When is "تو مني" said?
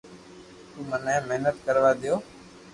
0.71-1.15